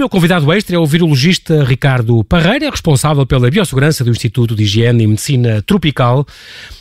[0.00, 5.04] meu convidado extra é o virologista Ricardo Parreira, responsável pela biossegurança do Instituto de Higiene
[5.04, 6.26] e Medicina Tropical.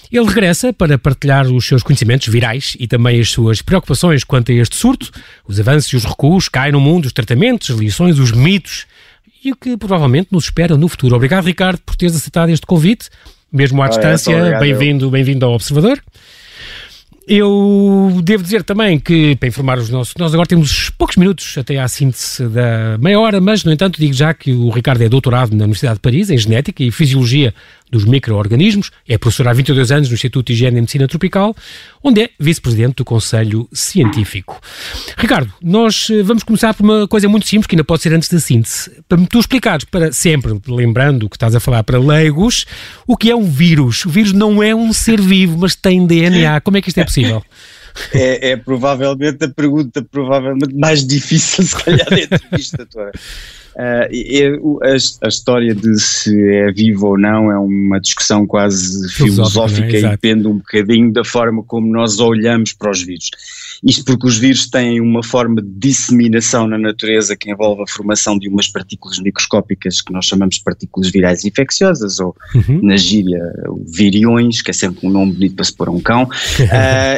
[0.10, 4.55] Ele regressa para partilhar os seus conhecimentos virais e também as suas preocupações quanto a
[4.55, 5.11] este surto,
[5.46, 8.86] os avanços e os recuos há no mundo, os tratamentos, as lições, os mitos
[9.43, 11.14] e o que provavelmente nos espera no futuro.
[11.14, 13.10] Obrigado, Ricardo, por teres aceitado este convite,
[13.51, 14.32] mesmo à ah, distância.
[14.32, 16.01] É, bem-vindo, bem-vindo ao Observador.
[17.32, 21.78] Eu devo dizer também que, para informar os nossos, nós agora temos poucos minutos até
[21.78, 25.52] à síntese da meia hora, mas, no entanto, digo já que o Ricardo é doutorado
[25.52, 27.54] na Universidade de Paris, em Genética e Fisiologia
[27.89, 31.56] dos micro-organismos, é professor há 22 anos no Instituto de Higiene e Medicina Tropical,
[32.03, 34.59] onde é vice-presidente do Conselho Científico.
[35.17, 38.30] Ricardo, nós eh, vamos começar por uma coisa muito simples, que ainda pode ser antes
[38.30, 38.92] da síntese.
[39.08, 42.66] Para tu explicares, para sempre, lembrando que estás a falar para leigos,
[43.08, 44.06] o que é um vírus.
[44.06, 46.61] O vírus não é um ser vivo, mas tem DNA.
[46.61, 47.44] Como é que isto é possível?
[48.13, 53.11] É, é, provavelmente a pergunta provavelmente mais difícil se calhar da entrevista toda.
[53.75, 59.95] Uh, a, a, história de se é vivo ou não é uma discussão quase filosófica
[59.95, 60.00] é?
[60.00, 63.30] e depende um bocadinho da forma como nós olhamos para os vírus.
[63.84, 68.38] Isto porque os vírus têm uma forma de disseminação na natureza que envolve a formação
[68.38, 72.81] de umas partículas microscópicas que nós chamamos de partículas virais infecciosas, ou uhum.
[72.84, 73.42] na gíria
[73.88, 76.28] viriões, que é sempre um nome bonito para se pôr a um cão, uh,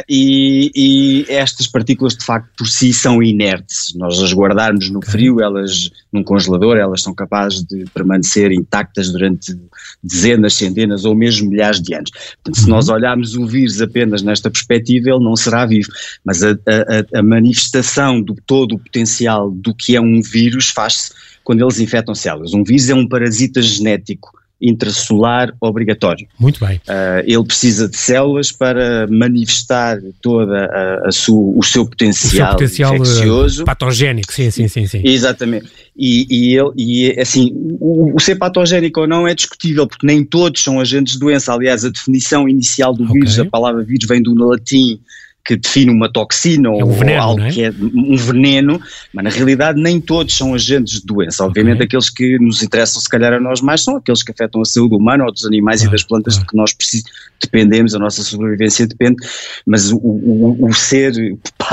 [0.08, 3.92] e, e, estas partículas de facto por si são inertes.
[3.96, 9.56] Nós as guardarmos no frio, elas num congelador, elas são capazes de permanecer intactas durante
[10.02, 12.10] dezenas, centenas ou mesmo milhares de anos.
[12.10, 12.94] Portanto, se nós uhum.
[12.94, 15.88] olharmos o vírus apenas nesta perspectiva, ele não será vivo.
[16.24, 21.12] Mas a, a, a manifestação do todo o potencial do que é um vírus faz-se
[21.44, 22.52] quando eles infectam células.
[22.52, 26.26] Um vírus é um parasita genético intracelular obrigatório.
[26.38, 26.76] Muito bem.
[26.88, 32.30] Uh, ele precisa de células para manifestar toda a, a sua, o seu potencial, o
[32.30, 33.64] seu potencial infeccioso.
[33.64, 35.02] patogénico, sim, sim, sim, sim.
[35.04, 35.66] Exatamente.
[35.96, 37.50] E, e, ele, e assim,
[37.80, 41.52] o, o, ser patogénico ou não é discutível, porque nem todos são agentes de doença.
[41.52, 43.14] Aliás, a definição inicial do okay.
[43.14, 45.00] vírus, a palavra vírus vem do latim
[45.44, 47.50] que define uma toxina é um ou, veneno, algo é?
[47.50, 48.80] que é um veneno,
[49.12, 51.44] mas na realidade nem todos são agentes de doença.
[51.44, 51.86] Obviamente okay.
[51.86, 54.94] aqueles que nos interessam se calhar a nós mais são aqueles que afetam a saúde
[54.94, 56.46] humana ou dos animais claro, e das plantas claro.
[56.46, 56.74] de que nós
[57.42, 59.16] dependemos, a nossa sobrevivência depende,
[59.66, 61.12] mas o, o, o ser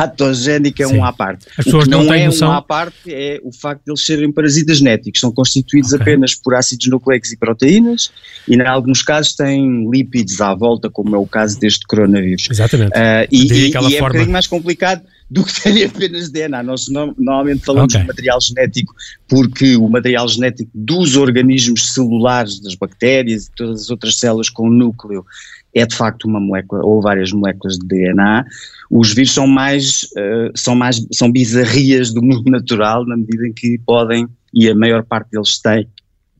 [0.01, 0.97] patogénico é Sim.
[0.97, 1.45] um à parte.
[1.57, 2.49] As pessoas não, não é noção.
[2.49, 6.01] um à parte é o facto de eles serem parasitas genéticos, são constituídos okay.
[6.01, 8.11] apenas por ácidos nucleicos e proteínas
[8.47, 12.47] e em alguns casos têm lípidos à volta, como é o caso deste coronavírus.
[12.49, 12.91] Exatamente.
[12.91, 16.63] Uh, e, e, e é um bocadinho mais complicado do que terem apenas DNA.
[16.63, 18.01] Nós normalmente falamos okay.
[18.01, 18.93] de material genético
[19.27, 24.69] porque o material genético dos organismos celulares, das bactérias e todas as outras células com
[24.69, 25.25] núcleo
[25.73, 28.45] é de facto uma molécula ou várias moléculas de DNA.
[28.89, 33.53] Os vírus são mais, uh, são mais, são bizarrias do mundo natural na medida em
[33.53, 35.87] que podem, e a maior parte deles tem,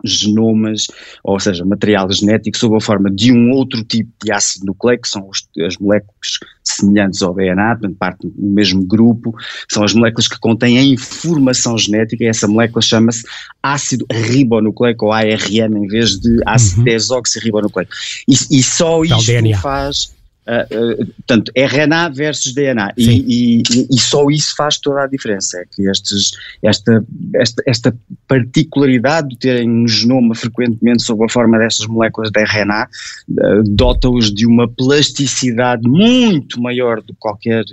[0.04, 0.88] genomas,
[1.24, 5.10] ou seja, material genético sob a forma de um outro tipo de ácido nucleico, que
[5.10, 9.36] são os, as moléculas semelhantes ao DNA, portanto parte do mesmo grupo,
[9.70, 13.24] são as moléculas que contêm a informação genética e essa molécula chama-se
[13.62, 16.86] ácido ribonucleico ou ARN em vez de ácido uhum.
[16.86, 17.92] desoxirribonucleico.
[18.28, 20.19] E, e só isto faz
[20.50, 25.66] Uh, portanto, RNA versus DNA e, e, e, só isso faz toda a diferença, é
[25.66, 26.32] que estes,
[26.64, 27.06] esta,
[27.36, 27.96] esta, esta
[28.28, 32.88] particularidade de terem um genoma frequentemente sob a forma destas moléculas de RNA
[33.30, 37.64] uh, dota-os de uma plasticidade muito maior do que qualquer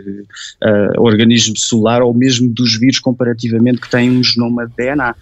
[0.98, 5.14] organismo celular ou mesmo dos vírus comparativamente que têm um genoma de DNA.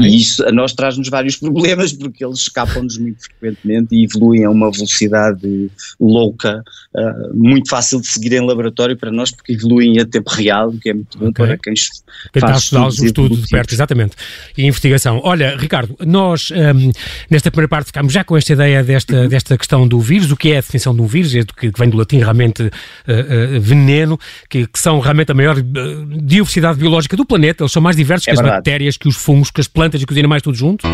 [0.00, 4.50] E isso a nós traz-nos vários problemas porque eles escapam-nos muito frequentemente e evoluem a
[4.50, 6.62] uma velocidade louca,
[6.94, 10.78] uh, muito fácil de seguir em laboratório para nós porque evoluem a tempo real, o
[10.78, 11.46] que é muito bom okay.
[11.46, 14.16] para quem, quem faz está a estudar o estudo de perto, exatamente,
[14.56, 15.20] e investigação.
[15.22, 16.90] Olha, Ricardo, nós um,
[17.30, 19.28] nesta primeira parte ficámos já com esta ideia desta, uhum.
[19.28, 21.78] desta questão do vírus, o que é a definição de um vírus, é que, que
[21.78, 24.18] vem do latim realmente uh, veneno,
[24.48, 28.30] que, que, são realmente a maior diversidade biológica do planeta, eles são mais diversos é
[28.30, 28.54] que verdade.
[28.54, 30.86] as bactérias, que os fungos, que as plantas e que os animais tudo junto?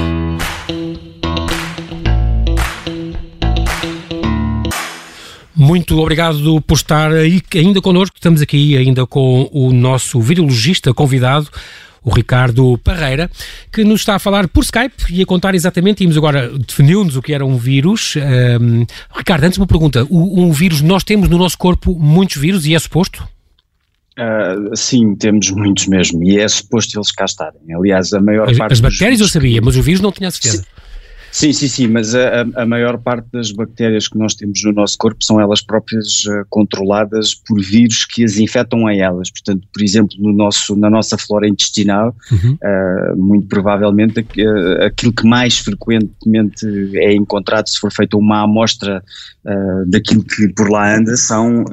[5.63, 8.17] Muito obrigado por estar aí ainda connosco.
[8.17, 11.49] Estamos aqui ainda com o nosso virologista convidado,
[12.03, 13.31] o Ricardo Parreira,
[13.71, 17.23] que nos está a falar por Skype e a contar exatamente, íamos agora, definiu-nos o
[17.23, 18.17] que era um vírus.
[18.61, 18.85] Um,
[19.17, 22.79] Ricardo, antes uma pergunta, um vírus, nós temos no nosso corpo muitos vírus e é
[22.81, 23.23] suposto?
[24.19, 27.61] Uh, sim, temos muitos mesmo, e é suposto eles cá estarem.
[27.73, 28.73] Aliás, a maior as, parte.
[28.73, 30.59] As bactérias eu sabia, mas o vírus não tinha certeza.
[30.59, 30.65] Sim,
[31.53, 35.25] sim, sim, mas a, a, maior parte das bactérias que nós temos no nosso corpo
[35.25, 39.31] são elas próprias uh, controladas por vírus que as infectam a elas.
[39.31, 42.59] Portanto, por exemplo, no nosso, na nossa flora intestinal, uhum.
[42.63, 49.03] uh, muito provavelmente uh, aquilo que mais frequentemente é encontrado se for feita uma amostra
[49.89, 51.65] daquilo que por lá anda são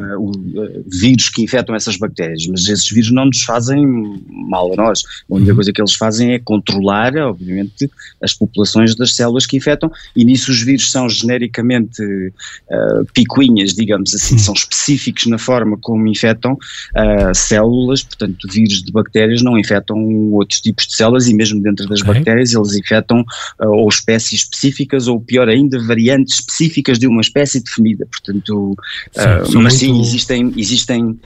[0.88, 2.48] vírus que infectam essas bactérias.
[2.48, 3.86] Mas esses vírus não nos fazem
[4.28, 5.04] mal a nós.
[5.30, 5.56] A única uhum.
[5.56, 7.88] coisa que eles fazem é controlar, obviamente,
[8.24, 14.14] as populações das células que infectam, e nisso os vírus são genericamente uh, picuinhas, digamos
[14.14, 19.98] assim, são específicos na forma como infectam uh, células, portanto, vírus de bactérias não infectam
[20.32, 22.14] outros tipos de células e mesmo dentro das okay.
[22.14, 23.22] bactérias eles infectam
[23.62, 28.76] uh, ou espécies específicas ou pior ainda, variantes específicas de uma espécie definida, portanto,
[29.14, 29.72] sim, mas muito...
[29.74, 31.20] sim, existem, existem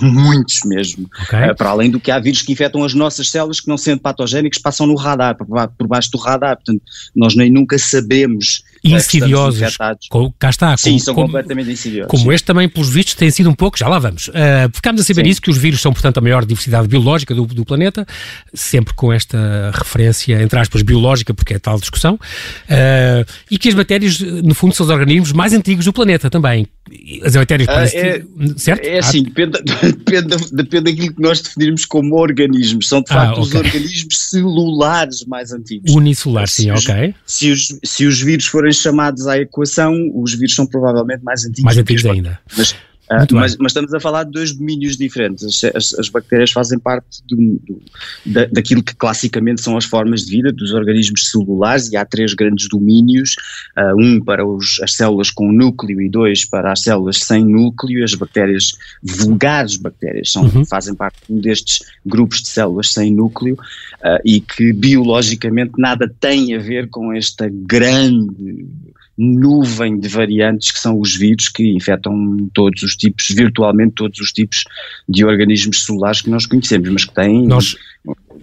[0.00, 1.08] muitos mesmo.
[1.24, 1.54] Okay.
[1.54, 4.58] Para além do que há vírus que infectam as nossas células que não sendo patogénicos
[4.58, 6.82] passam no radar, por, por baixo do radar, portanto
[7.14, 9.76] nós nem nunca sabemos insidiosos.
[10.10, 10.76] Com, cá está.
[10.76, 12.10] Sim, como, são como, completamente insidiosos.
[12.10, 12.32] Como sim.
[12.32, 14.28] este também, pelos vistos, tem sido um pouco, já lá vamos.
[14.28, 15.30] Uh, ficámos a saber sim.
[15.30, 18.06] isso, que os vírus são, portanto, a maior diversidade biológica do, do, planeta,
[18.52, 23.74] sempre com esta referência, entre aspas, biológica, porque é tal discussão, uh, e que as
[23.74, 26.66] bactérias, no fundo, são os organismos mais antigos do planeta também.
[27.24, 28.22] As bactérias, uh, é,
[28.56, 28.84] certo?
[28.84, 32.88] É assim, depende, depende, depende daquilo que nós definirmos como organismos.
[32.88, 33.42] São, de ah, facto, okay.
[33.42, 35.94] os organismos celulares mais antigos.
[35.94, 37.14] Unicelulares, sim, os, ok.
[37.24, 41.64] Se os, se os vírus forem chamados à equação, os vírus são provavelmente mais antigos.
[41.64, 42.38] Mais antigos ainda.
[42.56, 42.74] Mas,
[43.12, 45.44] Uh, mas, mas, estamos a falar de dois domínios diferentes.
[45.44, 47.82] As, as, as bactérias fazem parte do, do,
[48.24, 52.32] da, daquilo que classicamente são as formas de vida dos organismos celulares e há três
[52.32, 53.34] grandes domínios,
[53.76, 58.02] uh, um para os, as células com núcleo e dois para as células sem núcleo.
[58.02, 58.72] As bactérias
[59.02, 60.64] vulgares bactérias são, uhum.
[60.64, 66.54] fazem parte de destes grupos de células sem núcleo uh, e que biologicamente nada tem
[66.54, 68.66] a ver com esta grande
[69.16, 74.32] nuvem de variantes que são os vírus que infectam todos os tipos, virtualmente todos os
[74.32, 74.64] tipos
[75.08, 77.76] de organismos celulares que nós conhecemos, mas que têm nós,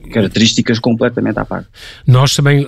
[0.09, 1.67] características completamente à parte.
[2.05, 2.65] Nós também,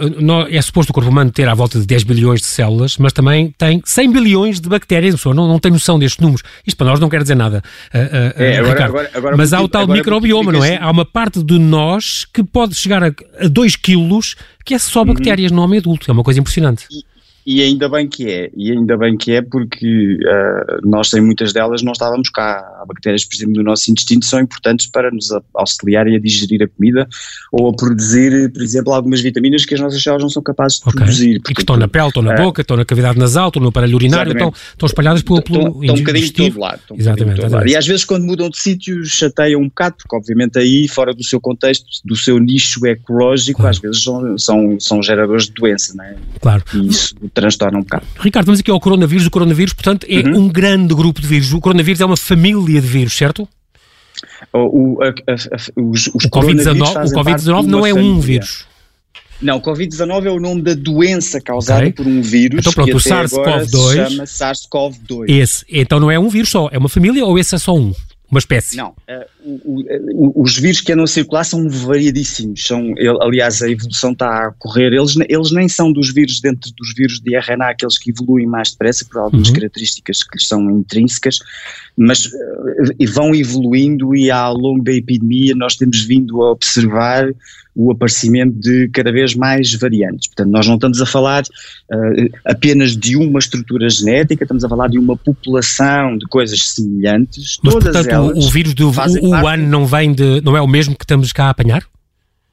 [0.50, 3.54] é suposto o corpo humano ter à volta de 10 bilhões de células, mas também
[3.58, 6.44] tem 100 bilhões de bactérias, a pessoa não, não tem noção destes números.
[6.66, 7.64] Isto para nós não quer dizer nada,
[7.94, 10.78] uh, uh, é, agora, agora, agora, mas há o tal microbioma, não é?
[10.78, 13.14] Há uma parte de nós que pode chegar a,
[13.48, 15.08] 2 quilos que é só uhum.
[15.08, 15.58] bactérias uhum.
[15.58, 16.86] no homem adulto, é uma coisa impressionante.
[16.92, 17.04] E,
[17.46, 21.52] e ainda bem que é, e ainda bem que é porque uh, nós sem muitas
[21.52, 22.60] delas não estávamos cá.
[22.82, 26.68] Há bactérias, por exemplo, do nosso intestino são importantes para nos auxiliarem a digerir a
[26.68, 27.08] comida
[27.52, 30.84] ou a produzir, por exemplo, algumas vitaminas que as nossas células não são capazes de
[30.84, 30.94] okay.
[30.98, 31.40] produzir.
[31.40, 33.62] Porque, e que estão na pele, estão na uh, boca, estão na cavidade nasal, estão
[33.62, 36.82] no aparelho urinário, estão, estão espalhadas pelo, pelo estão, estão um bocadinho de todo lado.
[36.96, 37.68] Exatamente, todo lado.
[37.68, 41.24] E às vezes quando mudam de sítio chateiam um bocado, porque obviamente aí, fora do
[41.24, 43.72] seu contexto, do seu nicho ecológico, claro.
[43.72, 46.16] às vezes são, são, são geradores de doença, não é?
[46.40, 46.64] Claro.
[46.74, 48.06] E isso transtorna um bocado.
[48.20, 49.26] Ricardo, vamos aqui ao coronavírus.
[49.26, 50.44] O coronavírus, portanto, é uhum.
[50.44, 51.54] um grande grupo de vírus.
[51.54, 53.48] O coronavírus é uma família de vírus, certo?
[54.54, 55.36] O, o, a, a,
[55.82, 58.66] os, os o Covid-19 COVID não é um vírus.
[59.42, 61.94] Não, o Covid-19 é o nome da doença causada okay.
[61.94, 62.60] por um vírus.
[62.60, 65.26] Então pronto, o SARS-CoV-2 chama SARS-CoV-2.
[65.28, 67.94] Esse, então não é um vírus só, é uma família ou esse é só um?
[68.30, 68.78] Uma espécie?
[68.78, 69.84] Não, uh, o,
[70.14, 74.52] o, os vírus que andam a circular são variadíssimos, são, aliás a evolução está a
[74.52, 78.46] correr, eles, eles nem são dos vírus dentro dos vírus de RNA, aqueles que evoluem
[78.46, 79.56] mais depressa por algumas uhum.
[79.56, 81.40] características que lhes são intrínsecas,
[81.98, 87.32] mas uh, vão evoluindo e ao longo da epidemia nós temos vindo a observar
[87.76, 90.28] o aparecimento de cada vez mais variantes.
[90.28, 94.90] Portanto, nós não estamos a falar uh, apenas de uma estrutura genética, estamos a falar
[94.90, 97.60] de uma população de coisas semelhantes.
[97.64, 98.92] Mas, todas portanto, elas o, vírus do
[99.32, 101.84] Wuhan não vem de, não é o mesmo que estamos cá a apanhar?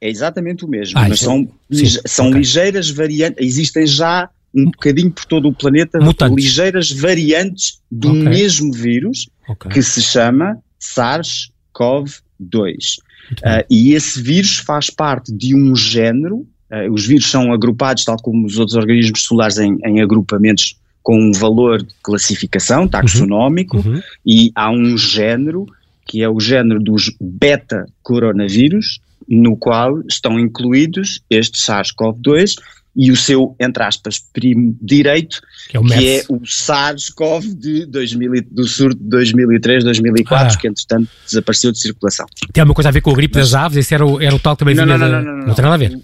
[0.01, 2.39] É exatamente o mesmo, ah, mas são, sim, são okay.
[2.39, 6.45] ligeiras variantes, existem já um bocadinho por todo o planeta Mutantes.
[6.45, 8.29] ligeiras variantes do okay.
[8.29, 9.73] mesmo vírus okay.
[9.73, 12.99] que se chama SARS-CoV-2.
[13.33, 18.17] Uh, e esse vírus faz parte de um género, uh, os vírus são agrupados, tal
[18.17, 23.95] como os outros organismos celulares, em, em agrupamentos com um valor de classificação taxonómico, uhum.
[23.95, 24.01] Uhum.
[24.27, 25.67] e há um género,
[26.09, 28.99] que é o género dos beta-coronavírus,
[29.29, 32.55] no qual estão incluídos estes SARS-CoV-2
[32.97, 38.33] e o seu, entre aspas, primo direito, que é o, é o SARS-CoV de 2000,
[38.51, 40.59] do surto de 2003, 2004, ah.
[40.59, 42.27] que entretanto desapareceu de circulação.
[42.53, 43.79] Tem alguma coisa a ver com a gripe Mas, das aves?
[43.79, 45.55] Esse era o, era o tal que também não, vinha não, não, não, não, não,
[45.55, 45.97] tem nada a ver.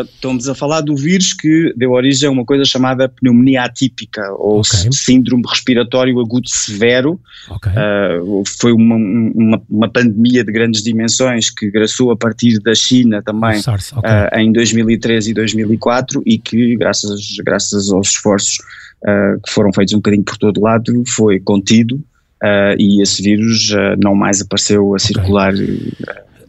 [0.00, 4.60] Estamos a falar do vírus que deu origem a uma coisa chamada pneumonia atípica ou
[4.60, 4.92] okay.
[4.92, 7.20] síndrome respiratório agudo severo.
[7.50, 7.72] Okay.
[7.72, 13.22] Uh, foi uma, uma, uma, pandemia de grandes dimensões que graçou a partir da China
[13.22, 14.10] também SARS, okay.
[14.10, 18.58] uh, em 2013 e 2004 e que graças, graças aos esforços
[19.04, 22.02] uh, que foram feitos um bocadinho por todo lado foi contido
[22.76, 23.70] e esse vírus
[24.02, 25.54] não mais apareceu a circular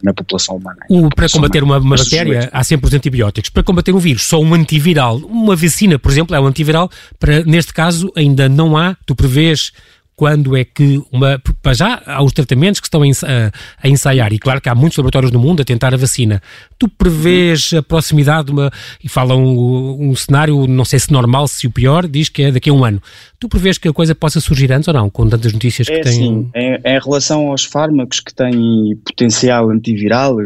[0.04, 0.80] na população humana.
[0.90, 3.48] O, para combater uma, uma bactéria, há sempre os antibióticos.
[3.48, 5.16] Para combater um vírus, só um antiviral.
[5.16, 6.90] Uma vacina, por exemplo, é um antiviral.
[7.18, 8.94] Para, neste caso, ainda não há.
[9.06, 9.72] Tu prevês
[10.16, 11.40] quando é que uma.
[11.62, 15.32] Para já há os tratamentos que estão a, ensaiar, e claro que há muitos laboratórios
[15.32, 16.40] no mundo a tentar a vacina.
[16.78, 18.70] Tu prevês a proximidade de uma.
[19.02, 22.52] E falam um, um, cenário, não sei se normal, se o pior, diz que é
[22.52, 23.02] daqui a um ano.
[23.38, 26.00] Tu prevês que a coisa possa surgir antes ou não, com tantas notícias é que
[26.00, 26.12] têm.
[26.12, 30.40] Sim, em, em, relação aos fármacos que têm potencial antiviral, uh,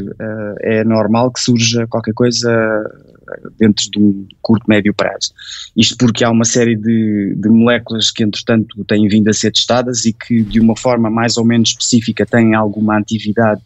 [0.61, 2.51] é normal que surja qualquer coisa
[3.59, 5.33] dentro de um curto, médio prazo.
[5.77, 10.05] Isto porque há uma série de, de moléculas que, entretanto, têm vindo a ser testadas
[10.05, 13.63] e que, de uma forma mais ou menos específica, têm alguma atividade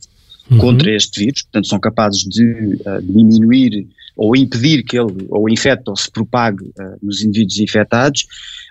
[0.50, 0.59] uhum.
[0.59, 5.88] contra este vírus, portanto, são capazes de uh, diminuir ou impedir que ele ou infecte
[5.88, 8.26] ou se propague uh, nos indivíduos infectados.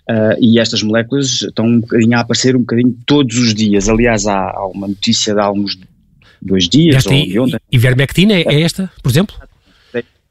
[0.10, 3.88] Uh, e estas moléculas estão um a aparecer um bocadinho todos os dias.
[3.88, 5.78] Aliás, há, há uma notícia de há uns
[6.42, 6.98] dois dias.
[6.98, 7.60] Esta ou ontem.
[7.72, 9.36] Ivermectina é, é esta, por exemplo?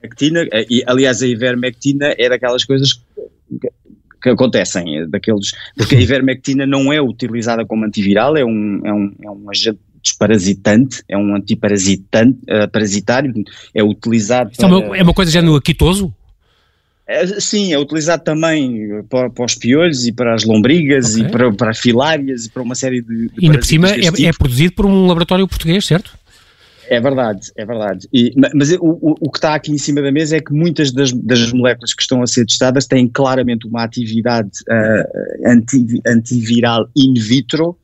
[0.01, 3.69] Ivermectina, eh, e aliás a ivermectina é daquelas coisas que,
[4.23, 8.93] que acontecem, é daqueles, porque a ivermectina não é utilizada como antiviral, é um, é
[8.93, 13.33] um, é um agente desparasitante, é um antiparasitante, uh, parasitário,
[13.75, 16.15] é utilizado para, é, uma, é uma coisa já no quitoso?
[17.07, 21.27] É, sim, é utilizado também para, para, os piolhos e para as lombrigas okay.
[21.27, 23.99] e para, para filárias e para uma série de, de E ainda por cima é,
[23.99, 24.23] tipo.
[24.23, 26.17] é produzido por um laboratório português, certo?
[26.91, 28.09] É verdade, é verdade.
[28.13, 31.13] E, mas o, o, que está aqui em cima da mesa é que muitas das,
[31.13, 37.15] das moléculas que estão a ser testadas têm claramente uma atividade uh, anti, antiviral in
[37.15, 37.79] vitro.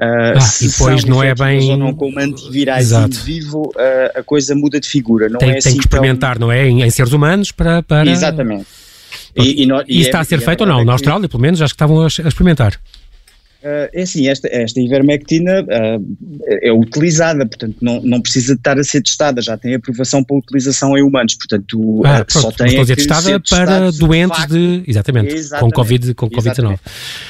[0.00, 1.72] Uh, ah, e depois não é bem.
[1.72, 3.18] Ou não como antivirais Exato.
[3.18, 5.28] in vivo, uh, a coisa muda de figura.
[5.28, 6.46] Não tem, é tem assim que experimentar, tão...
[6.46, 6.66] não é?
[6.66, 7.82] Em, em, seres humanos para.
[7.82, 8.10] para...
[8.10, 8.66] Exatamente.
[9.36, 10.86] E, e, e, está é, a ser feito ou não?
[10.86, 12.80] Na Austrália, pelo menos, acho que estavam a experimentar.
[13.60, 16.06] Uh, é assim, esta, esta ivermectina uh,
[16.62, 20.36] é utilizada, portanto não, não precisa de estar a ser testada, já tem aprovação para
[20.36, 25.60] utilização em humanos, portanto ah, uh, só tem testada ser para doentes de, exatamente, exatamente,
[25.60, 26.78] com Covid, com Covid-19.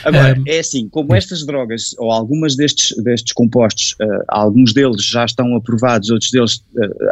[0.04, 3.96] Agora, é assim, como estas drogas, ou algumas destes, destes compostos,
[4.28, 6.62] alguns deles já estão aprovados, outros deles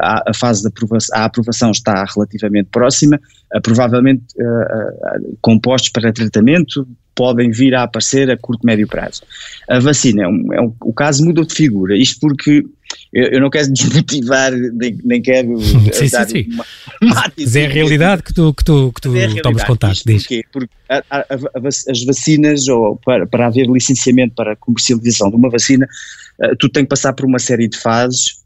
[0.02, 3.18] a, a fase de aprovação, a aprovação está relativamente próxima,
[3.62, 4.24] provavelmente
[5.40, 9.22] compostos para tratamento, podem vir a aparecer a curto, médio prazo.
[9.68, 12.62] A vacina, é um, é um, o caso mudou de figura, isto porque
[13.12, 15.58] eu, eu não quero desmotivar, nem, nem quero
[15.92, 16.50] sim, dar sim, sim.
[16.52, 16.64] Uma,
[17.02, 20.22] uma Mas é a realidade que tu, que tu, que tu é tomas contato, diz.
[20.22, 20.44] Porquê?
[20.52, 25.36] Porque a, a, a, as vacinas, ou para, para haver licenciamento para a comercialização de
[25.36, 25.88] uma vacina,
[26.38, 28.44] uh, tu tens que passar por uma série de fases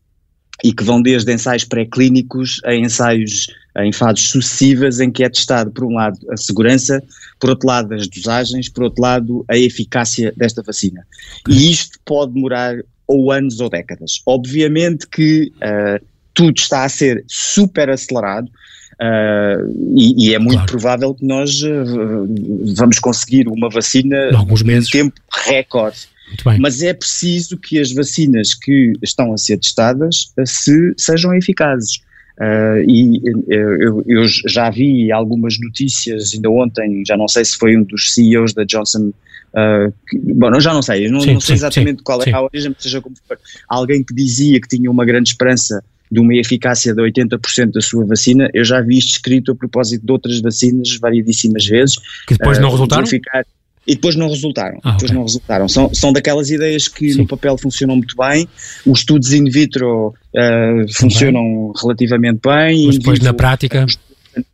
[0.62, 3.49] e que vão desde ensaios pré-clínicos a ensaios
[3.79, 7.03] em fases sucessivas em que é testado, por um lado, a segurança,
[7.39, 11.07] por outro lado, as dosagens, por outro lado, a eficácia desta vacina.
[11.49, 14.23] E isto pode demorar ou anos ou décadas.
[14.27, 18.50] Obviamente que uh, tudo está a ser super acelerado,
[19.00, 19.65] Uh,
[19.97, 20.71] e, e, é muito claro.
[20.73, 24.91] provável que nós uh, vamos conseguir uma vacina alguns meses.
[24.91, 26.07] em tempo recorde.
[26.59, 32.03] Mas é preciso que as vacinas que estão a ser testadas se, sejam eficazes.
[32.40, 37.76] Uh, e eu, eu, já vi algumas notícias, ainda ontem, já não sei se foi
[37.76, 39.12] um dos CEOs da Johnson,
[39.52, 42.42] uh, que, bom, já não sei, não, sim, não sei exatamente sim, qual é a
[42.42, 46.94] origem, seja como for, alguém que dizia que tinha uma grande esperança de uma eficácia
[46.94, 50.97] de 80% da sua vacina, eu já vi isto escrito a propósito de outras vacinas
[50.97, 51.97] variedíssimas vezes.
[52.26, 53.04] Que depois uh, não resultaram?
[53.90, 54.78] E depois não resultaram.
[54.85, 55.16] Ah, depois okay.
[55.16, 55.68] não resultaram.
[55.68, 57.18] São, são daquelas ideias que Sim.
[57.18, 58.49] no papel funcionam muito bem,
[58.87, 62.87] os estudos in vitro uh, funcionam relativamente bem.
[62.87, 63.85] Mas depois na prática.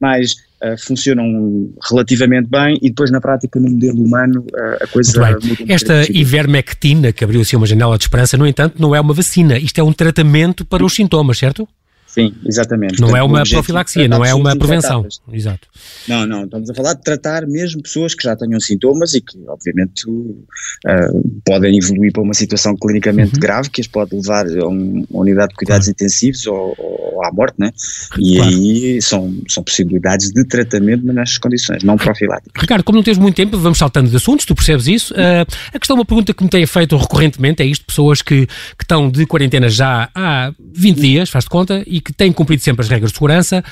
[0.01, 5.21] Mais uh, funcionam relativamente bem e depois na prática no modelo humano uh, a coisa
[5.21, 5.39] muda.
[5.61, 9.13] Um Esta ivermectina, que abriu assim uma janela de esperança, no entanto, não é uma
[9.13, 11.69] vacina, isto é um tratamento para os sintomas, certo?
[12.17, 12.99] Sim, exatamente.
[12.99, 15.07] Não Portanto, é uma profilaxia, não é uma prevenção.
[15.31, 15.69] Exato.
[16.09, 19.39] Não, não, estamos a falar de tratar mesmo pessoas que já tenham sintomas e que,
[19.47, 23.41] obviamente, uh, podem evoluir para uma situação clinicamente uhum.
[23.41, 25.91] grave que as pode levar a, um, uma unidade de cuidados claro.
[25.91, 27.71] intensivos ou, ou, à morte, né?
[28.19, 28.51] E claro.
[28.51, 32.59] aí são, são possibilidades de tratamento nestas condições, não profiláticas.
[32.59, 35.13] Ricardo, como não tens muito tempo, vamos saltando de assuntos, tu percebes isso.
[35.13, 35.45] Uh,
[35.75, 39.11] a questão, uma pergunta que me tem feito recorrentemente é isto: pessoas que, que estão
[39.11, 42.89] de quarentena já há 20 dias, faz de conta, e que têm cumprido sempre as
[42.89, 43.65] regras de segurança,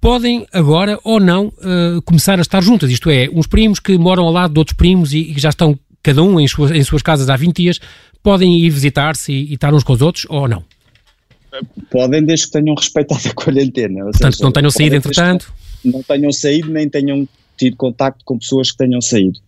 [0.00, 2.90] podem agora ou não uh, começar a estar juntas.
[2.90, 5.78] Isto é, uns primos que moram ao lado de outros primos e, que já estão
[6.02, 7.80] cada um em suas, em suas casas há 20 dias,
[8.22, 10.62] podem ir visitar-se e, e estar uns com os outros ou não?
[11.90, 14.04] Podem, desde que tenham respeitado a quarentena.
[14.04, 15.52] Portanto, seja, não tenham saído entretanto?
[15.84, 19.38] Não tenham saído, nem tenham tido contacto com pessoas que tenham saído.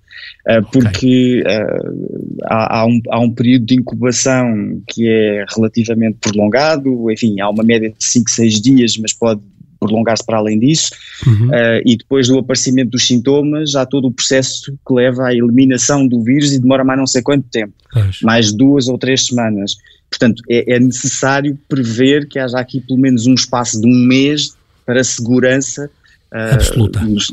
[0.49, 1.43] Uh, porque okay.
[1.43, 7.49] uh, há, há, um, há um período de incubação que é relativamente prolongado, enfim, há
[7.49, 9.41] uma média de 5, 6 dias, mas pode
[9.79, 10.91] prolongar-se para além disso,
[11.27, 11.49] uhum.
[11.49, 16.07] uh, e depois do aparecimento dos sintomas, há todo o processo que leva à eliminação
[16.07, 17.75] do vírus e demora mais não sei quanto tempo,
[18.23, 19.77] mais duas ou três semanas.
[20.09, 24.57] Portanto, é, é, necessário prever que haja aqui pelo menos um espaço de um mês
[24.85, 25.91] para segurança
[26.33, 27.01] uh, absoluta.
[27.01, 27.31] Nos,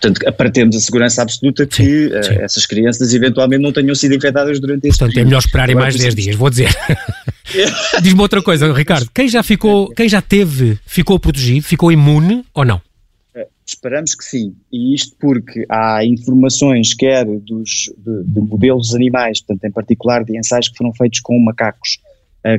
[0.00, 2.34] Portanto, para termos a segurança absoluta que sim, uh, sim.
[2.34, 5.26] essas crianças eventualmente não tenham sido infectadas durante esse Portanto, período.
[5.26, 6.68] é melhor esperarem mais 10 dias, vou dizer.
[8.00, 9.10] Diz-me outra coisa, Ricardo.
[9.12, 12.76] Quem já ficou, quem já teve, ficou protegido, ficou imune ou não?
[13.34, 14.54] Uh, esperamos que sim.
[14.72, 20.38] E isto porque há informações, quer dos, de, de modelos animais, portanto, em particular de
[20.38, 22.07] ensaios que foram feitos com macacos, uh,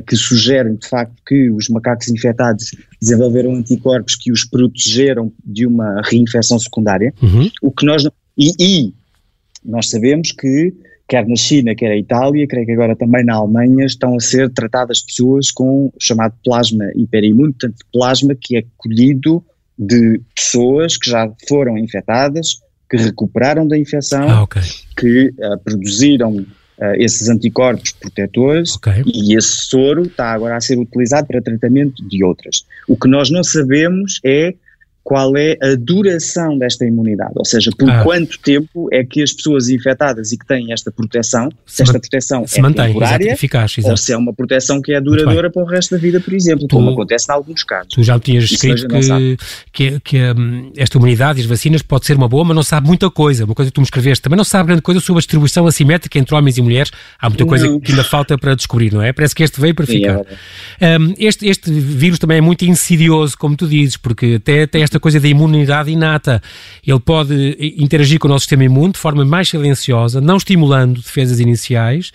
[0.06, 2.70] que sugerem de facto que os macacos infectados
[3.00, 7.50] desenvolveram anticorpos que os protegeram de uma reinfecção secundária, uhum.
[7.62, 8.04] o que nós
[8.36, 8.94] e, e,
[9.64, 10.72] nós sabemos que
[11.08, 14.48] quer na China, quer na Itália, creio que agora também na Alemanha, estão a ser
[14.50, 19.44] tratadas pessoas com o chamado plasma hiperimune, portanto plasma que é colhido
[19.76, 24.62] de pessoas que já foram infectadas, que recuperaram da infecção, ah, okay.
[24.96, 26.46] que uh, produziram
[26.96, 29.02] esses anticorpos protetores okay.
[29.06, 32.64] e esse soro está agora a ser utilizado para tratamento de outras.
[32.88, 34.54] O que nós não sabemos é
[35.10, 38.04] qual é a duração desta imunidade, ou seja, por ah.
[38.04, 42.46] quanto tempo é que as pessoas infectadas e que têm esta proteção, se esta proteção
[42.46, 45.64] se é mantém, temporária, eficaz, ou se é uma proteção que é duradoura para o
[45.64, 47.88] resto da vida, por exemplo, tu, como acontece em alguns casos.
[47.92, 49.36] Tu já tinhas escrito que,
[49.72, 52.86] que, que um, esta imunidade e as vacinas pode ser uma boa, mas não sabe
[52.86, 55.22] muita coisa, uma coisa que tu me escreveste, também não sabe grande coisa sobre a
[55.22, 57.80] distribuição assimétrica entre homens e mulheres, há muita coisa não.
[57.80, 59.12] que ainda falta para descobrir, não é?
[59.12, 60.20] Parece que este veio para Sim, ficar.
[60.80, 64.84] É um, este, este vírus também é muito insidioso, como tu dizes, porque até tem
[64.84, 66.42] esta coisa da imunidade inata.
[66.86, 71.40] Ele pode interagir com o nosso sistema imune de forma mais silenciosa, não estimulando defesas
[71.40, 72.12] iniciais,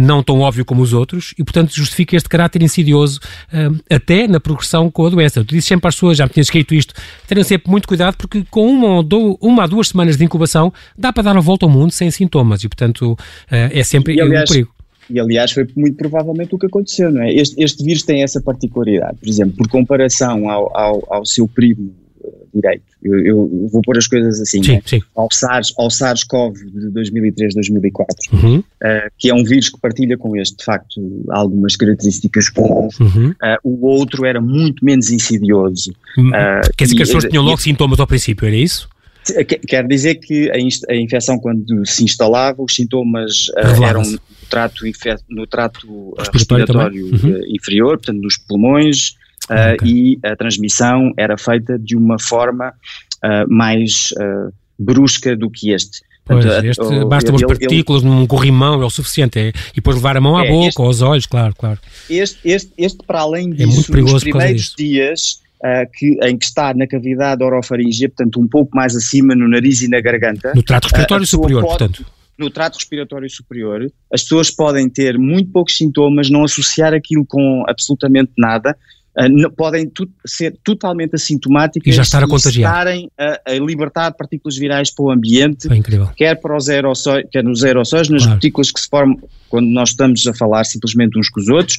[0.00, 3.20] não tão óbvio como os outros, e portanto justifica este caráter insidioso
[3.52, 5.44] uh, até na progressão com a doença.
[5.44, 6.94] Tu dizes sempre às pessoas, já me tinhas escrito isto,
[7.26, 11.12] tenham sempre muito cuidado porque com uma, ou uma a duas semanas de incubação dá
[11.12, 13.16] para dar a volta ao mundo sem sintomas e portanto
[13.50, 14.78] é sempre e, aliás, um perigo.
[15.10, 17.32] E aliás foi muito provavelmente o que aconteceu, não é?
[17.32, 21.94] Este, este vírus tem essa particularidade, por exemplo, por comparação ao, ao, ao seu primo
[22.60, 22.82] direito.
[23.02, 24.82] Eu, eu, vou pôr as coisas assim, sim, né?
[24.84, 25.00] sim.
[25.14, 28.58] Ao, SARS, SARS-CoV de 2003-2004, uhum.
[28.58, 28.64] uh,
[29.16, 32.98] que é um vírus que partilha com este, de facto, algumas características comuns.
[32.98, 33.30] Uhum.
[33.30, 35.90] Uh, o outro era muito menos insidioso.
[36.18, 36.32] Uh,
[36.76, 38.88] Quer dizer que as pessoas tinham logo e, sintomas ao princípio, era isso?
[39.66, 44.18] Quer dizer que a, infecção, quando se instalava, os sintomas uh, eram no
[44.48, 44.84] trato,
[45.28, 47.40] no trato respiratório, uhum.
[47.48, 49.16] inferior, portanto, nos pulmões,
[49.50, 49.88] uh, okay.
[49.88, 52.72] e a transmissão era feita de uma forma
[53.24, 56.02] uh, mais uh, brusca do que este.
[56.24, 60.14] Pois, este basta umas partículas ele, num corrimão, é o suficiente, é, e depois levar
[60.16, 61.78] a mão à é, boca, este, aos olhos, claro, claro.
[62.08, 66.36] Este, este, este para além disso, é muito perigoso nos primeiros dias uh, que, em
[66.36, 70.52] que está na cavidade orofaríngea, portanto um pouco mais acima no nariz e na garganta.
[70.54, 75.50] No trato respiratório superior, pode, portanto no trato respiratório superior, as pessoas podem ter muito
[75.50, 78.76] poucos sintomas, não associar aquilo com absolutamente nada,
[79.18, 84.56] uh, podem tu, ser totalmente assintomáticas e já estar a estarem a, a, libertar partículas
[84.56, 85.68] virais para o ambiente,
[86.16, 88.36] quer, para os aerossóis, quer nos aerossóis, nas claro.
[88.36, 91.78] partículas que se formam quando nós estamos a falar simplesmente uns com os outros,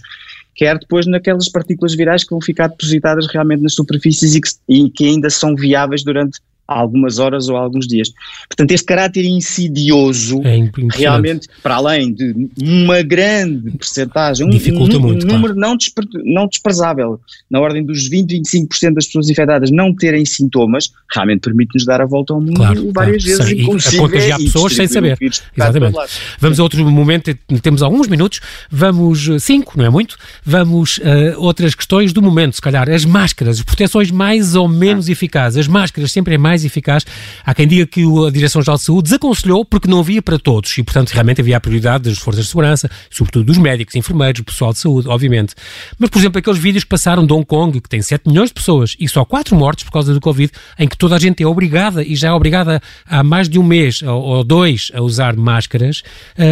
[0.56, 4.90] quer depois naquelas partículas virais que vão ficar depositadas realmente nas superfícies e que, e
[4.90, 8.12] que ainda são viáveis durante algumas horas ou alguns dias.
[8.48, 14.98] Portanto, este caráter insidioso, é realmente, para além de uma grande percentagem, um, um, muito,
[14.98, 15.56] um número claro.
[15.56, 20.92] não, despre, não desprezável, na ordem dos 20, 25% das pessoas infectadas não terem sintomas,
[21.12, 23.44] realmente permite-nos dar a volta ao mundo claro, várias claro.
[23.44, 23.98] vezes, inclusive.
[23.98, 25.18] A contagiar pessoas sem saber.
[25.22, 25.98] Exatamente.
[26.40, 31.02] Vamos a outro momento, temos alguns minutos, vamos, eh, cinco, não é muito, vamos uh,
[31.38, 35.12] outras questões do momento, se calhar, as máscaras, as proteções mais ou menos ah.
[35.12, 37.06] eficazes, as máscaras sempre é mais mais eficaz.
[37.46, 40.84] Há quem diga que a Direção-Geral de Saúde desaconselhou porque não havia para todos e,
[40.84, 44.80] portanto, realmente havia a prioridade das forças de segurança, sobretudo dos médicos, enfermeiros, pessoal de
[44.80, 45.56] saúde, obviamente.
[45.98, 48.54] Mas, por exemplo, aqueles vídeos que passaram de Hong Kong, que tem 7 milhões de
[48.54, 51.48] pessoas e só 4 mortes por causa do Covid, em que toda a gente é
[51.48, 56.04] obrigada e já é obrigada há mais de um mês ou dois a usar máscaras.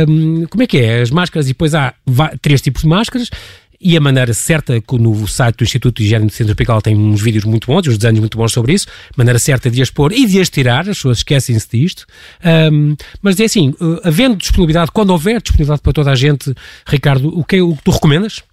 [0.07, 1.01] Hum, como é que é?
[1.01, 1.93] As máscaras, e depois há
[2.41, 3.29] três tipos de máscaras
[3.79, 6.95] e a maneira certa, que no site do Instituto de Higiene do Centro Tropical tem
[6.95, 10.11] uns vídeos muito bons, uns desenhos muito bons sobre isso, maneira certa de as pôr
[10.11, 12.05] e de as tirar, as pessoas esquecem-se disto.
[12.71, 16.53] Um, mas é assim, uh, havendo disponibilidade, quando houver disponibilidade para toda a gente,
[16.87, 18.43] Ricardo, o que, é, o que tu recomendas?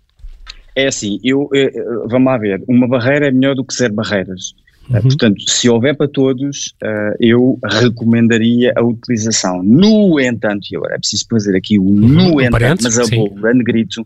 [0.77, 4.55] É assim, eu, eu, vamos lá ver, uma barreira é melhor do que ser barreiras.
[4.90, 5.01] Uhum.
[5.01, 9.62] Portanto, se houver para todos, uh, eu recomendaria a utilização.
[9.62, 11.94] No entanto, e agora é preciso fazer aqui o uhum.
[11.94, 14.05] no entanto, mas a boa, negrito,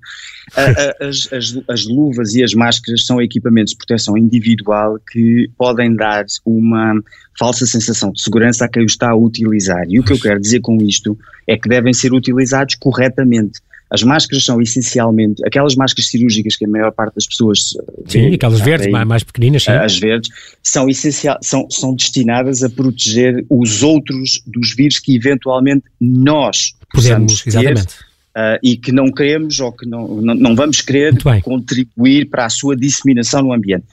[1.00, 6.24] as, as, as, luvas e as máscaras são equipamentos de proteção individual que podem dar
[6.44, 6.94] uma
[7.38, 9.84] falsa sensação de segurança a quem o está a utilizar.
[9.88, 13.60] E o que eu quero dizer com isto é que devem ser utilizados corretamente.
[13.90, 17.74] As máscaras são essencialmente aquelas máscaras cirúrgicas que a maior parte das pessoas.
[18.06, 19.70] Sim, vê, aquelas verdes, aí, mais pequeninas, sim.
[19.70, 20.30] As verdes,
[20.62, 27.42] são, essencial, são, são destinadas a proteger os outros dos vírus que eventualmente nós podemos
[27.42, 27.94] ter, exatamente.
[28.36, 32.50] Uh, e que não queremos ou que não, não, não vamos querer contribuir para a
[32.50, 33.84] sua disseminação no ambiente.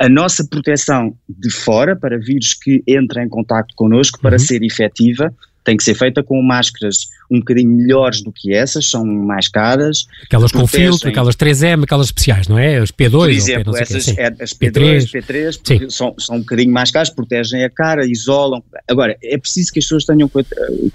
[0.00, 4.38] A nossa proteção de fora para vírus que entram em contato connosco, para uhum.
[4.38, 5.32] ser efetiva,
[5.64, 10.06] tem que ser feita com máscaras um bocadinho melhores do que essas, são mais caras.
[10.24, 12.78] Aquelas com filtro, aquelas 3M, aquelas especiais, não é?
[12.78, 16.90] As P2, Por exemplo, essas, é, as P2, P3, P3 são, são um bocadinho mais
[16.90, 18.62] caras, protegem a cara, isolam.
[18.88, 20.30] Agora, é preciso que as pessoas tenham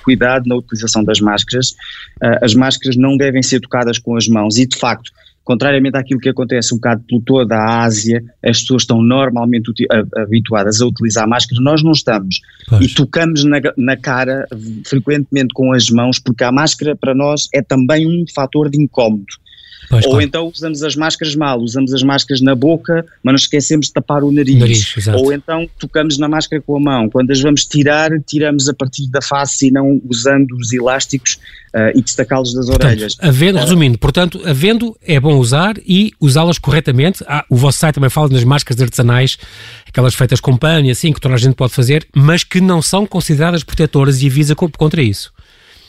[0.04, 1.76] cuidado na utilização das máscaras.
[2.22, 5.12] Ah, as máscaras não devem ser tocadas com as mãos e, de facto,
[5.48, 9.72] contrariamente àquilo que acontece um bocado pelo toda a Ásia, as pessoas estão normalmente
[10.18, 12.42] habituadas a utilizar máscaras, nós não estamos.
[12.68, 12.84] Pois.
[12.84, 14.46] E tocamos na, na, cara
[14.86, 19.24] frequentemente com as mãos, porque a máscara para nós é também um fator de incómodo.
[19.90, 20.26] Pois, Ou claro.
[20.26, 24.24] então usamos as máscaras mal, usamos as máscaras na boca, mas nos esquecemos de tapar
[24.24, 24.60] o nariz.
[24.60, 27.10] nariz Ou então tocamos na máscara com a mão.
[27.10, 31.40] Quando as vamos tirar, tiramos a partir da face e não usando os elásticos
[31.74, 33.18] uh, e destacá-los das portanto, orelhas.
[33.20, 37.24] Havendo, resumindo, portanto, havendo é bom usar e usá-las corretamente.
[37.26, 39.38] Ah, o vosso site também fala nas máscaras artesanais,
[39.88, 42.82] aquelas feitas com pano e assim, que toda a gente pode fazer, mas que não
[42.82, 45.32] são consideradas protetoras e avisa contra isso.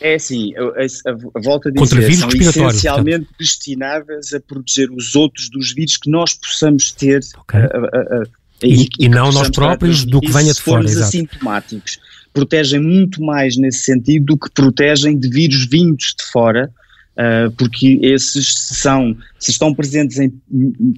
[0.01, 3.39] É assim, a, a, a volta a dizer, são essencialmente portanto.
[3.39, 7.61] destinadas a proteger os outros dos vírus que nós possamos ter okay.
[7.61, 8.23] a,
[8.63, 10.87] e, e, e não nós próprios do que venha de fora.
[10.87, 11.99] Se assintomáticos,
[12.33, 16.71] protegem muito mais nesse sentido do que protegem de vírus vindos de fora,
[17.19, 20.33] uh, porque esses são, se estão presentes em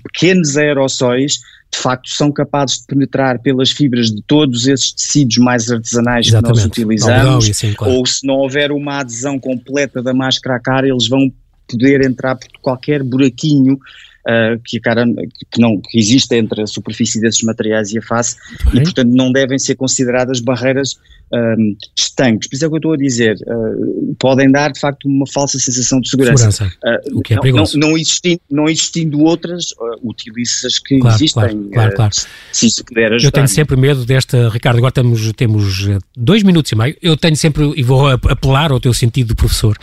[0.04, 1.40] pequenos aerossóis,
[1.72, 6.54] de facto são capazes de penetrar pelas fibras de todos esses tecidos mais artesanais Exatamente.
[6.54, 7.94] que nós utilizamos, assim, claro.
[7.94, 11.32] ou se não houver uma adesão completa da máscara à cara, eles vão
[11.68, 13.78] poder entrar por qualquer buraquinho
[14.26, 15.04] uh, que, cara,
[15.50, 18.36] que, não, que existe entre a superfície desses materiais e a face,
[18.72, 20.98] e portanto não devem ser consideradas barreiras
[21.32, 22.48] um, estanques.
[22.48, 25.58] Por isso é que eu estou a dizer, uh, podem dar de facto uma falsa
[25.58, 26.50] sensação de segurança.
[26.50, 26.76] segurança.
[26.84, 27.78] Uh, o que é não, perigoso.
[27.78, 31.70] Não, não, existindo, não existindo outras, uh, utilize as que claro, existem.
[31.70, 32.14] Claro, claro.
[32.52, 33.28] Se isso puder ajudar.
[33.28, 37.36] Eu tenho sempre medo desta, Ricardo, agora temos, temos dois minutos e meio, eu tenho
[37.36, 39.76] sempre, e vou apelar ao teu sentido de professor,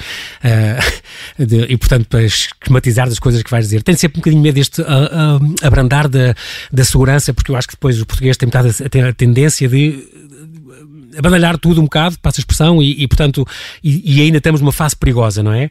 [1.40, 4.84] de, e portanto para esquematizar as coisas que vais dizer, tenho sempre bocadinho medo deste
[5.62, 6.36] abrandar da,
[6.72, 10.04] da segurança, porque eu acho que depois o português tem metade a, a tendência de
[11.18, 13.46] abandalhar tudo um bocado, passa a expressão, e, e portanto,
[13.84, 15.70] e, e, ainda estamos numa fase perigosa, não é?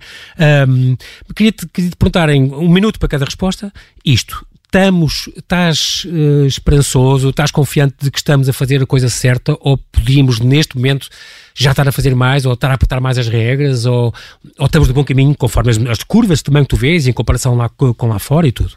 [0.69, 0.97] Um,
[1.35, 3.73] Queria-te queria -te perguntar em um minuto para cada resposta,
[4.05, 4.45] isto,
[4.77, 9.79] estamos, estás uh, esperançoso, estás confiante de que estamos a fazer a coisa certa ou
[9.79, 11.09] podíamos neste momento
[11.55, 14.13] já estar a fazer mais ou estar a apertar mais as regras ou,
[14.59, 17.55] ou estamos no bom caminho conforme as, as curvas também que tu vês em comparação
[17.55, 18.75] lá com lá fora e tudo?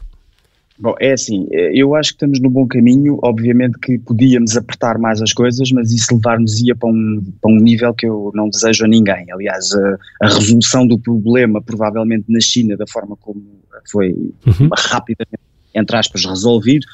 [0.78, 4.96] Bom, é assim, eh, eu acho que estamos no bom caminho, obviamente que podíamos apertar
[4.98, 8.48] mais as coisas, mas isso levar-nos ia para um, para um nível que eu não
[8.48, 9.30] desejo a ninguém.
[9.30, 13.42] Aliás, a, a resolução do problema, provavelmente na China, da forma como
[13.90, 14.12] foi
[14.46, 14.70] uhum.
[14.74, 15.39] rapidamente,
[15.74, 16.84] entre aspas, resolvido,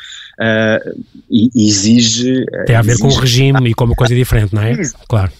[0.40, 1.04] uh,
[1.54, 2.44] exige...
[2.66, 4.76] Tem a ver exige, com o regime e com uma coisa diferente, não é?
[5.08, 5.32] Claro.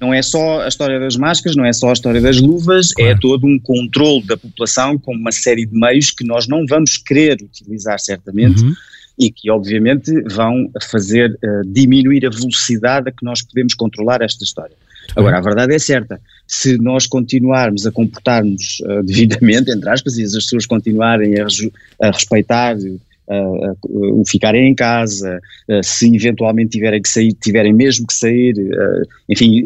[0.00, 3.02] Não é só a história das máscaras, não é só a história das luvas, é
[3.02, 3.10] claro.
[3.10, 6.96] é todo um controle da população com uma série de meios que nós não vamos
[6.96, 8.62] querer utilizar certamente.
[8.62, 8.74] Uhum
[9.20, 14.42] e que obviamente vão fazer uh, diminuir a velocidade a que nós podemos controlar esta
[14.42, 14.74] história.
[15.16, 20.24] Agora, a verdade é certa, se nós continuarmos a comportar-nos uh, devidamente, entre aspas, e
[20.24, 21.46] as pessoas continuarem a,
[22.02, 25.40] a respeitar uh, ficarem em casa,
[25.84, 28.54] se eventualmente tiverem que sair, tiverem mesmo que sair,
[29.28, 29.62] enfim,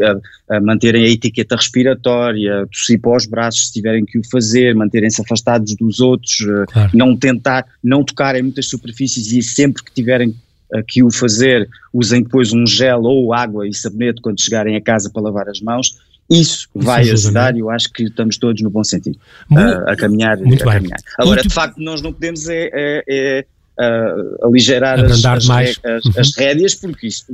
[0.63, 5.75] manterem a etiqueta respiratória, tossir para os braços se tiverem que o fazer, manterem-se afastados
[5.77, 6.91] dos outros, claro.
[6.93, 10.35] não tentar, não tocarem muitas superfícies e sempre que tiverem
[10.83, 15.11] que o fazer, usem depois um gel ou água e sabonete quando chegarem a casa
[15.11, 15.99] para lavar as mãos
[16.31, 19.19] Isso vai ajuda, ajudar e eu acho que estamos todos no bom sentido
[19.53, 20.39] a, a, caminhar.
[20.39, 20.75] Muito a bem.
[20.75, 20.99] Caminhar.
[21.19, 23.45] Agora, de facto, nós não podemos é, é, é
[23.79, 25.81] uh, aligerar as, as, mais.
[25.85, 26.13] As, uhum.
[26.17, 27.33] as, rédeas, porque isto,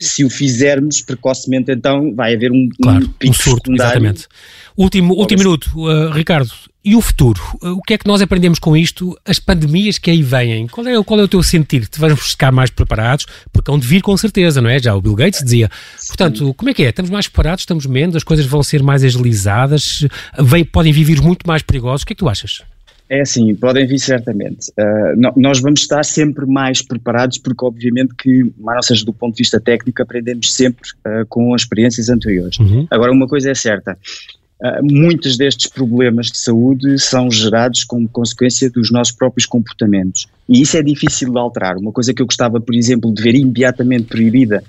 [0.00, 3.98] se o fizermos precocemente, então vai haver um, claro, um pico um surto, secundário.
[3.98, 4.28] Exatamente.
[4.76, 6.50] Último, último minuto, uh, Ricardo,
[6.84, 7.40] e o futuro?
[7.60, 9.18] O que é que nós aprendemos com isto?
[9.24, 11.86] As pandemias que aí vêm, qual é, qual é o teu sentir?
[11.86, 13.26] Te vamos ficar mais preparados?
[13.52, 14.78] Porque hão de vir com certeza, não é?
[14.78, 15.70] Já o Bill Gates dizia.
[16.08, 16.88] Portanto, como é que é?
[16.88, 20.06] Estamos mais preparados, estamos menos, as coisas vão ser mais agilizadas,
[20.38, 22.02] vem, podem vir vírus muito mais perigosos.
[22.02, 22.62] O que é que tu achas?
[23.08, 24.70] É assim, podem vir certamente.
[24.70, 29.38] Uh, nós vamos estar sempre mais preparados porque obviamente que, não seja do ponto de
[29.42, 32.58] vista técnico, aprendemos sempre uh, com as experiências anteriores.
[32.58, 32.86] Uhum.
[32.90, 33.98] Agora, uma coisa é certa,
[34.82, 40.76] muitos destes problemas de saúde são gerados como consequência dos nossos próprios comportamentos e isso
[40.76, 41.76] é difícil de alterar.
[41.76, 44.62] Uma coisa que eu gostava, por exemplo, de ver imediatamente proibida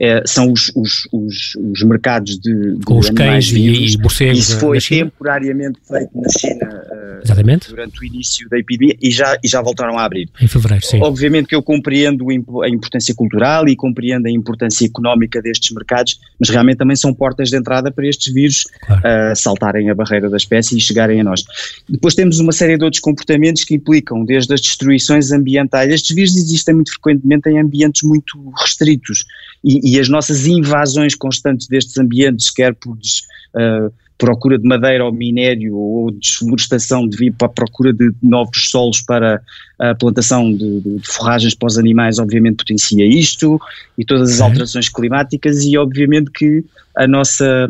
[0.00, 4.38] é, são os, os, os, os, mercados de, de Com os cães vivos, e, morcegos.
[4.38, 9.46] Isso foi temporariamente feito na China uh, durante o início da epidemia e já, e
[9.48, 10.30] já voltaram a abrir.
[10.40, 11.02] Em fevereiro, sim.
[11.02, 12.30] Obviamente que eu compreendo
[12.62, 17.50] a importância cultural e compreendo a importância económica destes mercados, mas realmente também são portas
[17.50, 19.02] de entrada para estes vírus claro.
[19.02, 21.44] uh, saltarem a barreira da espécie e chegarem a nós.
[21.86, 25.92] Depois temos uma série de outros comportamentos que implicam desde as destruições ambientais.
[25.92, 29.24] Estes vírus existem muito frequentemente em ambientes muito restritos
[29.62, 35.12] e, e as nossas invasões constantes destes ambientes, quer por uh, procura de madeira ou
[35.12, 39.42] minério ou desflorestação devido para a procura de novos solos para
[39.78, 43.60] a plantação de, de, de forragens para os animais, obviamente potencia isto
[43.98, 46.62] e todas as alterações climáticas e obviamente que
[46.96, 47.66] a nossa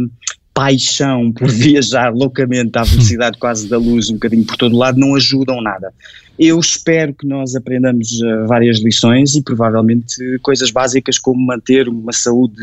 [0.61, 5.15] paixão por viajar loucamente à velocidade quase da luz, um bocadinho por todo lado, não
[5.15, 5.91] ajudam nada.
[6.39, 12.13] Eu espero que nós aprendamos uh, várias lições e provavelmente coisas básicas como manter uma
[12.13, 12.63] saúde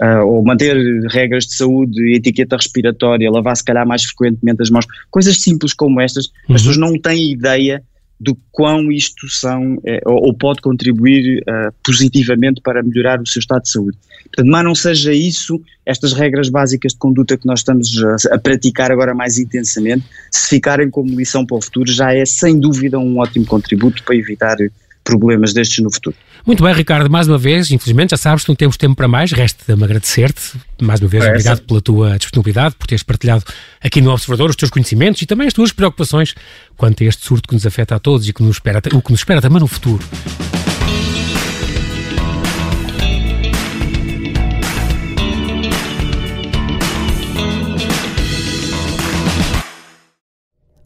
[0.00, 0.76] uh, ou manter
[1.10, 6.00] regras de saúde, etiqueta respiratória, lavar se calhar mais frequentemente as mãos, coisas simples como
[6.00, 6.56] estas, uhum.
[6.56, 7.82] as pessoas não têm ideia
[8.22, 13.40] do quão isto são é, ou, ou, pode contribuir uh, positivamente para melhorar o seu
[13.40, 13.98] estado de saúde.
[14.24, 18.38] Portanto, mas não seja isso, estas regras básicas de conduta que nós estamos a, a,
[18.38, 22.98] praticar agora mais intensamente, se ficarem como lição para o futuro, já é sem dúvida
[22.98, 24.56] um ótimo contributo para evitar
[25.04, 26.16] problemas destes no futuro.
[26.44, 29.30] Muito bem, Ricardo, mais uma vez, infelizmente já sabes que não temos tempo para mais,
[29.30, 33.44] resta-me agradecer-te, mais uma vez, obrigado pela tua disponibilidade, por teres partilhado
[33.80, 36.34] aqui no Observador os teus conhecimentos e também as tuas preocupações
[36.76, 39.12] quanto a este surto que nos afeta a todos e que nos espera, o que
[39.12, 40.02] nos espera também no futuro.